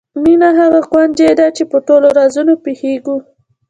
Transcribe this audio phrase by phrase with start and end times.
[0.23, 3.17] مینه هغه کونجي ده چې په ټولو رازونو پوهېږو.